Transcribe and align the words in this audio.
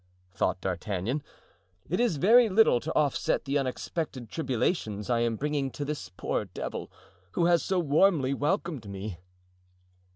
thought 0.31 0.59
D'Artagnan, 0.61 1.21
"it 1.87 1.99
is 1.99 2.17
very 2.17 2.49
little 2.49 2.79
to 2.79 2.91
offset 2.95 3.45
the 3.45 3.59
unexpected 3.59 4.29
tribulations 4.31 5.11
I 5.11 5.19
am 5.19 5.35
bringing 5.35 5.69
to 5.73 5.85
this 5.85 6.09
poor 6.09 6.45
devil 6.45 6.91
who 7.33 7.45
has 7.45 7.61
so 7.61 7.77
warmly 7.77 8.33
welcomed 8.33 8.89
me." 8.89 9.19